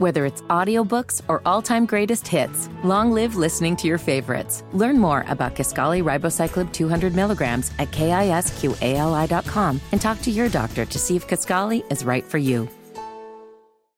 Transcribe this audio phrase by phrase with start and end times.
[0.00, 4.64] Whether it's audiobooks or all-time greatest hits, long live listening to your favorites.
[4.72, 10.98] Learn more about Kisqali ribociclib 200 milligrams at kisqali.com and talk to your doctor to
[10.98, 12.66] see if Kisqali is right for you.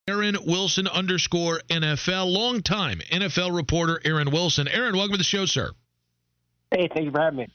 [0.08, 4.66] Aaron Wilson underscore NFL, longtime NFL reporter Aaron Wilson.
[4.66, 5.70] Aaron, welcome to the show, sir.
[6.72, 7.48] Hey, thank you for having me.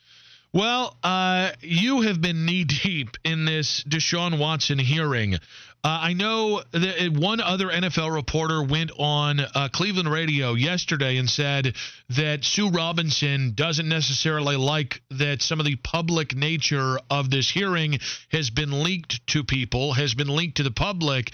[0.53, 5.35] Well, uh, you have been knee deep in this Deshaun Watson hearing.
[5.83, 11.29] Uh, I know that one other NFL reporter went on uh, Cleveland radio yesterday and
[11.29, 11.75] said
[12.09, 17.99] that Sue Robinson doesn't necessarily like that some of the public nature of this hearing
[18.31, 21.31] has been leaked to people, has been leaked to the public.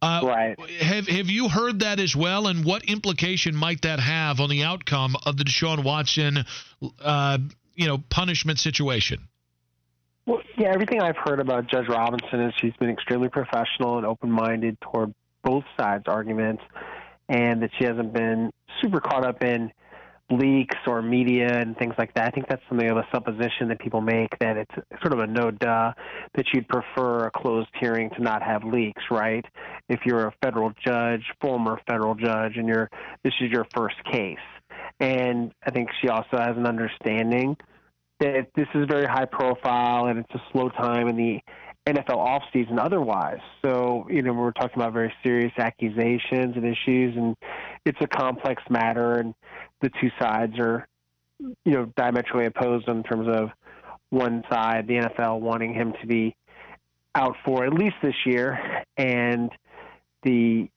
[0.00, 0.70] Uh, right.
[0.80, 2.46] Have Have you heard that as well?
[2.46, 6.44] And what implication might that have on the outcome of the Deshaun Watson,
[7.00, 7.38] uh,
[7.74, 9.28] you know, punishment situation?
[10.30, 14.30] Well, yeah, everything I've heard about Judge Robinson is she's been extremely professional and open
[14.30, 15.12] minded toward
[15.42, 16.62] both sides' arguments,
[17.28, 19.72] and that she hasn't been super caught up in
[20.30, 22.28] leaks or media and things like that.
[22.28, 25.26] I think that's something of a supposition that people make that it's sort of a
[25.26, 25.94] no duh
[26.34, 29.44] that you'd prefer a closed hearing to not have leaks, right?
[29.88, 32.88] If you're a federal judge, former federal judge, and you're
[33.24, 34.38] this is your first case.
[35.00, 37.56] And I think she also has an understanding
[38.20, 41.40] that this is very high profile and it's a slow time in the
[41.86, 43.40] NFL offseason otherwise.
[43.62, 47.36] So, you know, we're talking about very serious accusations and issues, and
[47.84, 49.34] it's a complex matter, and
[49.80, 50.86] the two sides are,
[51.38, 53.50] you know, diametrically opposed in terms of
[54.10, 56.36] one side, the NFL wanting him to be
[57.14, 59.50] out for at least this year, and
[60.22, 60.68] the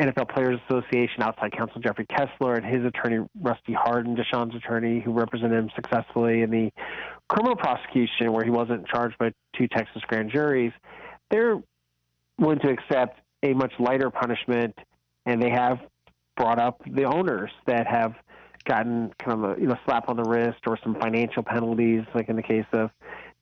[0.00, 5.12] NFL Players Association outside counsel Jeffrey Kessler and his attorney Rusty Hardin, Deshaun's attorney, who
[5.12, 6.70] represented him successfully in the
[7.28, 10.72] criminal prosecution where he wasn't charged by two Texas grand juries,
[11.30, 11.60] they're
[12.38, 14.76] willing to accept a much lighter punishment,
[15.26, 15.78] and they have
[16.36, 18.14] brought up the owners that have
[18.64, 22.28] gotten kind of a you know slap on the wrist or some financial penalties, like
[22.28, 22.90] in the case of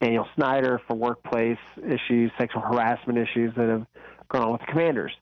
[0.00, 3.86] Daniel Snyder for workplace issues, sexual harassment issues that have
[4.28, 5.12] gone on with the Commanders.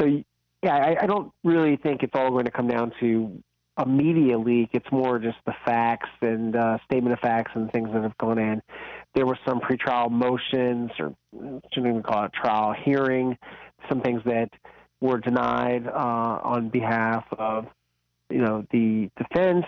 [0.00, 0.22] So
[0.64, 3.42] yeah, I, I don't really think it's all going to come down to
[3.76, 4.70] a media leak.
[4.72, 8.38] It's more just the facts and uh, statement of facts and things that have gone
[8.38, 8.62] in.
[9.14, 13.36] There were some pretrial motions, or shouldn't even call it trial hearing,
[13.90, 14.48] some things that
[15.02, 17.66] were denied uh, on behalf of
[18.30, 19.66] you know the defense,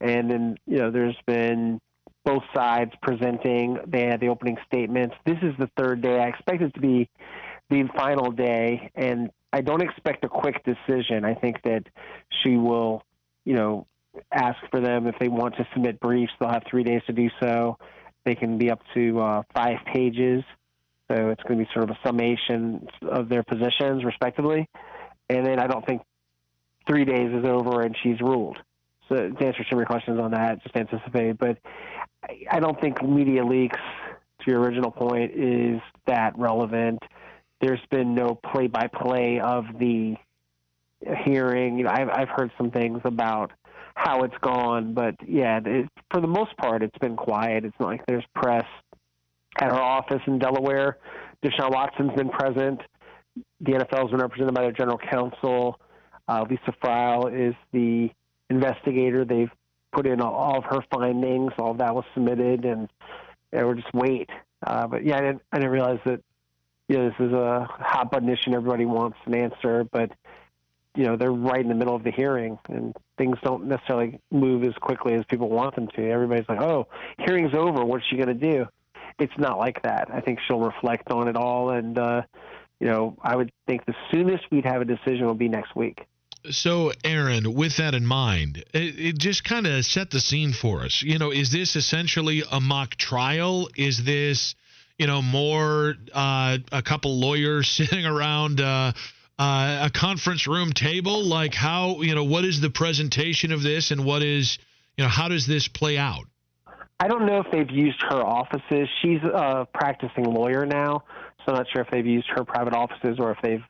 [0.00, 1.78] and then you know there's been
[2.24, 3.78] both sides presenting.
[3.86, 5.14] They had the opening statements.
[5.26, 6.18] This is the third day.
[6.18, 7.10] I expect it to be
[7.68, 11.24] the final day, and I don't expect a quick decision.
[11.24, 11.84] I think that
[12.42, 13.02] she will,
[13.44, 13.86] you know,
[14.32, 16.32] ask for them if they want to submit briefs.
[16.38, 17.78] They'll have three days to do so.
[18.24, 20.44] They can be up to uh, five pages.
[21.10, 24.68] So it's going to be sort of a summation of their positions, respectively.
[25.30, 26.02] And then I don't think
[26.86, 28.58] three days is over and she's ruled.
[29.08, 31.38] So to answer some of your questions on that, just anticipate.
[31.38, 31.58] But
[32.50, 33.78] I don't think media leaks,
[34.40, 37.02] to your original point, is that relevant
[37.60, 40.16] there's been no play-by-play of the
[41.24, 41.78] hearing.
[41.78, 43.52] You know, I've I've heard some things about
[43.94, 47.64] how it's gone, but yeah, it, for the most part, it's been quiet.
[47.64, 48.66] It's not like there's press
[49.60, 50.98] at our office in Delaware.
[51.44, 52.80] Deshaun Watson's been present.
[53.60, 55.80] The NFL's been represented by their general counsel.
[56.28, 58.10] Uh, Lisa Friel is the
[58.50, 59.24] investigator.
[59.24, 59.50] They've
[59.92, 61.52] put in all of her findings.
[61.58, 62.88] All of that was submitted, and,
[63.52, 64.28] and we're just wait.
[64.66, 66.20] Uh, but yeah, I didn't, I didn't realize that
[66.88, 70.10] you know, this is a hot button issue and everybody wants an answer, but
[70.94, 74.64] you know, they're right in the middle of the hearing and things don't necessarily move
[74.64, 76.10] as quickly as people want them to.
[76.10, 76.88] Everybody's like, "Oh,
[77.18, 77.84] hearing's over.
[77.84, 78.66] What's she going to do?"
[79.18, 80.08] It's not like that.
[80.12, 82.22] I think she'll reflect on it all and uh,
[82.80, 86.06] you know, I would think the soonest we'd have a decision will be next week.
[86.50, 90.82] So, Aaron, with that in mind, it, it just kind of set the scene for
[90.82, 91.02] us.
[91.02, 93.68] You know, is this essentially a mock trial?
[93.76, 94.54] Is this
[94.98, 98.92] you know, more uh, a couple lawyers sitting around uh,
[99.38, 101.24] uh, a conference room table?
[101.24, 104.58] Like, how, you know, what is the presentation of this and what is,
[104.96, 106.24] you know, how does this play out?
[107.00, 108.88] I don't know if they've used her offices.
[109.02, 111.04] She's a practicing lawyer now,
[111.38, 113.62] so I'm not sure if they've used her private offices or if they've,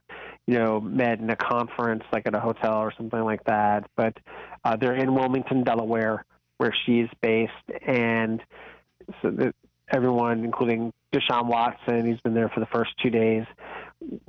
[0.47, 3.85] you know, met in a conference like at a hotel or something like that.
[3.97, 4.17] But
[4.65, 6.25] uh, they're in Wilmington, Delaware,
[6.57, 7.53] where she's based,
[7.87, 8.43] and
[9.21, 9.53] so
[9.93, 13.45] everyone, including Deshaun Watson, he's been there for the first two days.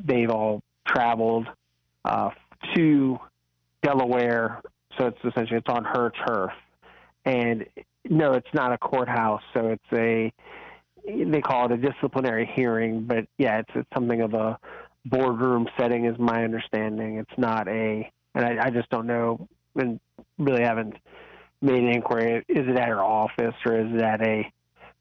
[0.03, 1.47] They've all traveled
[2.05, 2.29] uh,
[2.75, 3.19] to
[3.83, 4.61] Delaware,
[4.97, 6.51] so it's essentially it's on her turf.
[7.25, 7.65] And
[8.09, 10.31] no, it's not a courthouse, so it's a
[11.05, 14.59] they call it a disciplinary hearing, but yeah, it's it's something of a
[15.05, 17.17] boardroom setting, is my understanding.
[17.17, 19.99] It's not a, and I, I just don't know, and
[20.37, 20.95] really haven't
[21.61, 22.45] made an inquiry.
[22.47, 24.51] Is it at her office or is it at a,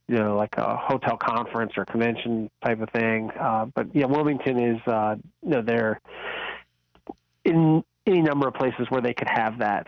[0.09, 3.31] you know, like a hotel conference or convention type of thing?
[3.39, 6.01] Uh, but yeah, Wilmington is, uh, you know, they're
[7.45, 9.87] in any number of places where they could have that,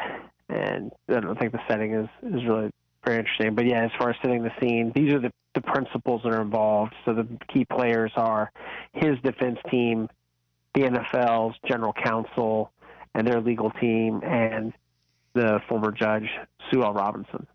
[0.48, 2.70] and I don't think the setting is is really
[3.04, 3.54] very interesting.
[3.54, 6.42] But yeah, as far as setting the scene, these are the the principals that are
[6.42, 6.94] involved.
[7.04, 8.52] So the key players are
[8.92, 10.08] his defense team,
[10.74, 12.70] the NFL's general counsel,
[13.14, 14.72] and their legal team, and
[15.32, 16.28] the former judge
[16.70, 16.92] Sue L.
[16.92, 17.46] Robinson.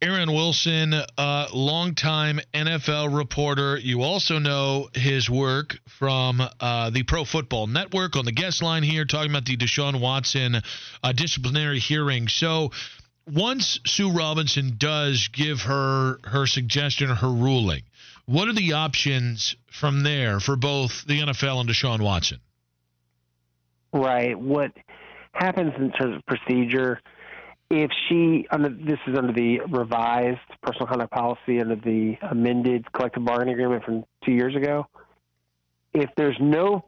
[0.00, 3.76] Aaron Wilson, uh, longtime NFL reporter.
[3.78, 8.84] You also know his work from uh, the Pro Football Network on the guest line
[8.84, 10.62] here, talking about the Deshaun Watson
[11.02, 12.28] uh, disciplinary hearing.
[12.28, 12.70] So,
[13.26, 17.82] once Sue Robinson does give her her suggestion or her ruling,
[18.24, 22.38] what are the options from there for both the NFL and Deshaun Watson?
[23.92, 24.38] Right.
[24.38, 24.70] What
[25.32, 27.00] happens in terms of procedure?
[27.70, 33.24] If she under this is under the revised personal conduct policy under the amended collective
[33.24, 34.86] bargaining agreement from two years ago,
[35.92, 36.84] if there's no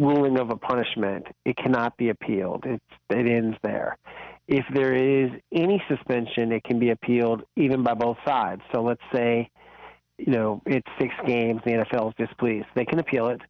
[0.00, 2.64] ruling of a punishment, it cannot be appealed.
[2.64, 3.98] It's, it ends there.
[4.46, 8.62] If there is any suspension, it can be appealed even by both sides.
[8.72, 9.50] So let's say,
[10.16, 12.66] you know, it's six games, the NFL is displeased.
[12.74, 13.42] They can appeal it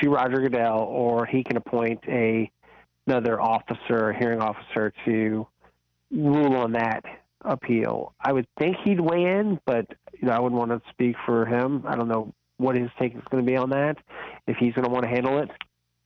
[0.00, 2.50] to Roger Goodell, or he can appoint a
[3.06, 5.46] another officer, a hearing officer, to
[6.10, 7.04] rule on that
[7.42, 8.14] appeal.
[8.20, 9.86] I would think he'd weigh in, but
[10.20, 11.84] you know, I wouldn't want to speak for him.
[11.86, 13.98] I don't know what his take is going to be on that,
[14.46, 15.50] if he's going to want to handle it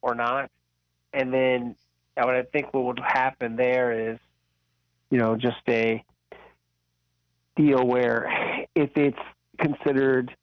[0.03, 0.51] or not.
[1.13, 1.77] And then
[2.17, 4.19] I would think what would happen there is
[5.11, 6.03] you know, just a
[7.57, 9.19] deal where if it's
[9.59, 10.35] considered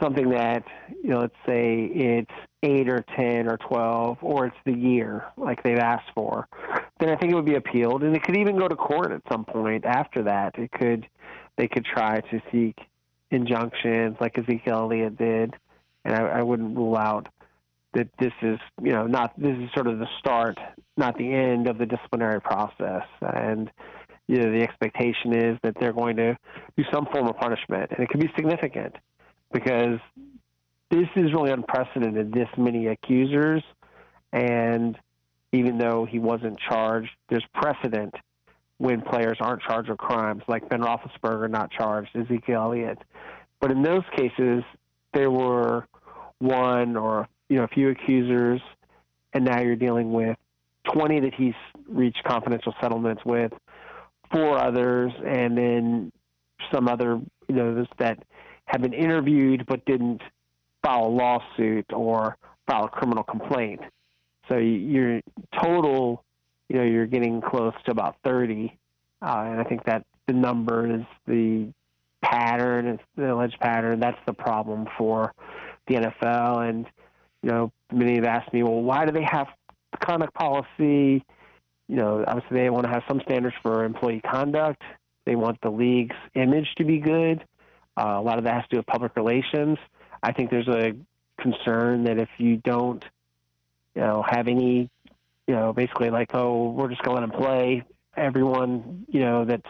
[0.00, 0.64] something that,
[1.02, 2.30] you know, let's say it's
[2.62, 6.48] eight or 10 or 12, or it's the year like they've asked for,
[7.02, 8.04] then I think it would be appealed.
[8.04, 10.56] And it could even go to court at some point after that.
[10.56, 11.06] It could,
[11.56, 12.78] they could try to seek
[13.30, 15.54] injunctions like Ezekiel Elliott did.
[16.04, 17.28] And I, I wouldn't rule out
[17.94, 20.58] that this is, you know, not this is sort of the start,
[20.96, 23.04] not the end of the disciplinary process.
[23.20, 23.70] And
[24.28, 26.38] you know, the expectation is that they're going to
[26.76, 28.94] do some form of punishment, and it could be significant
[29.52, 29.98] because
[30.90, 32.32] this is really unprecedented.
[32.32, 33.62] This many accusers,
[34.32, 34.96] and
[35.52, 38.14] even though he wasn't charged, there's precedent
[38.78, 42.98] when players aren't charged with crimes, like Ben Roethlisberger not charged, Ezekiel Elliott.
[43.60, 44.64] But in those cases,
[45.14, 45.86] there were
[46.38, 48.60] one or you know a few accusers,
[49.34, 50.36] and now you're dealing with
[50.92, 51.54] 20 that he's
[51.88, 53.52] reached confidential settlements with,
[54.32, 56.12] four others, and then
[56.72, 58.18] some other you know that
[58.66, 60.22] have been interviewed but didn't
[60.82, 63.80] file a lawsuit or file a criminal complaint.
[64.48, 65.20] So your
[65.62, 66.24] total,
[66.68, 68.76] you know, you're getting close to about 30,
[69.20, 71.68] uh, and I think that the number is the
[72.22, 74.00] pattern, it's the alleged pattern.
[74.00, 75.32] That's the problem for
[75.86, 76.86] the NFL, and
[77.42, 79.48] you know, many have asked me, well, why do they have
[80.00, 81.24] conduct policy?
[81.88, 84.82] You know, obviously they want to have some standards for employee conduct.
[85.24, 87.44] They want the league's image to be good.
[87.96, 89.78] Uh, a lot of that has to do with public relations.
[90.22, 90.94] I think there's a
[91.40, 93.04] concern that if you don't,
[93.94, 94.90] you know, have any,
[95.46, 97.84] you know, basically like, oh, we're just going to let them play.
[98.16, 99.68] Everyone, you know, that's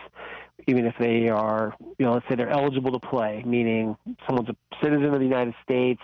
[0.67, 3.97] even if they are, you know, let's say they're eligible to play, meaning
[4.27, 6.03] someone's a citizen of the United States,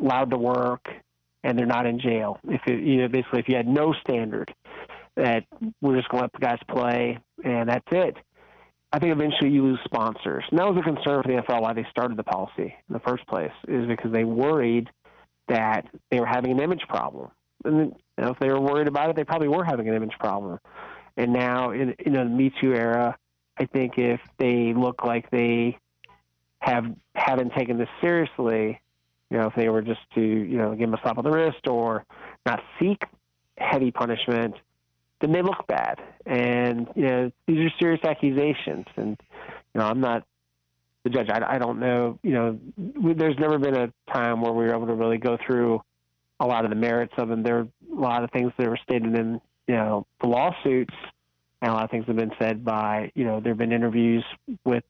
[0.00, 0.88] allowed to work,
[1.44, 2.38] and they're not in jail.
[2.44, 4.54] If it, you know, basically, if you had no standard
[5.16, 5.44] that
[5.80, 8.16] we're just going to let the guys play and that's it,
[8.92, 10.44] I think eventually you lose sponsors.
[10.50, 13.00] And that was a concern for the NFL why they started the policy in the
[13.00, 14.90] first place, is because they worried
[15.50, 17.30] that they were having an image problem.
[17.64, 20.14] And you know, if they were worried about it, they probably were having an image
[20.18, 20.58] problem.
[21.16, 23.16] And now, in, in the Me Too era,
[23.58, 25.78] I think if they look like they
[26.60, 28.80] have haven't taken this seriously,
[29.28, 31.30] you know, if they were just to, you know, give them a slap on the
[31.30, 32.04] wrist or
[32.46, 33.02] not seek
[33.58, 34.54] heavy punishment,
[35.20, 36.00] then they look bad.
[36.24, 38.86] And, you know, these are serious accusations.
[38.96, 39.20] And,
[39.74, 40.24] you know, I'm not
[41.04, 41.28] the judge.
[41.30, 44.86] I, I don't know, you know, there's never been a time where we were able
[44.86, 45.82] to really go through
[46.38, 47.42] a lot of the merits of them.
[47.42, 50.94] There are a lot of things that were stated in, you know, the lawsuits,
[51.62, 54.24] and a lot of things have been said by, you know, there have been interviews
[54.64, 54.84] with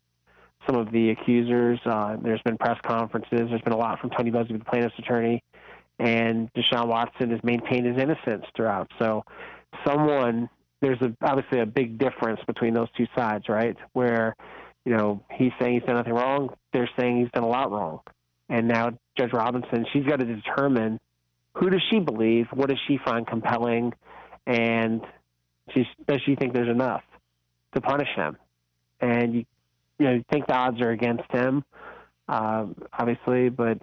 [0.66, 1.80] some of the accusers.
[1.84, 3.48] Uh, there's been press conferences.
[3.48, 5.42] There's been a lot from Tony Buzbee, the plaintiff's attorney,
[5.98, 8.90] and Deshaun Watson has maintained his innocence throughout.
[8.98, 9.24] So,
[9.84, 10.48] someone
[10.80, 13.76] there's a, obviously a big difference between those two sides, right?
[13.92, 14.36] Where
[14.84, 16.54] you know he's saying he's done nothing wrong.
[16.72, 18.00] They're saying he's done a lot wrong,
[18.48, 20.98] and now Judge Robinson, she's got to determine
[21.54, 23.92] who does she believe, what does she find compelling,
[24.46, 25.02] and
[25.74, 27.02] she, does she think there's enough
[27.74, 28.38] to punish him?
[29.00, 29.44] And you,
[29.98, 31.64] you know, you think the odds are against him,
[32.28, 33.78] um, obviously, but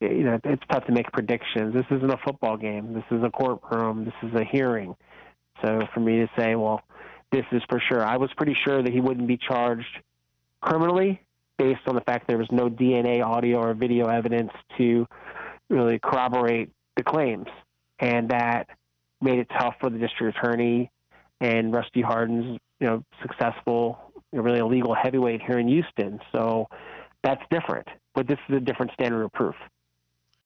[0.00, 1.72] you know it's tough to make predictions.
[1.72, 2.94] This isn't a football game.
[2.94, 4.04] This is a courtroom.
[4.04, 4.96] This is a hearing.
[5.62, 6.82] So for me to say, well,
[7.30, 9.86] this is for sure, I was pretty sure that he wouldn't be charged
[10.60, 11.20] criminally
[11.58, 15.06] based on the fact there was no DNA, audio, or video evidence to
[15.70, 17.46] really corroborate the claims,
[17.98, 18.68] and that
[19.20, 20.90] made it tough for the district attorney
[21.40, 26.20] and Rusty Hardin's, you know, successful, you know, really illegal heavyweight here in Houston.
[26.32, 26.68] So
[27.22, 29.54] that's different, but this is a different standard of proof.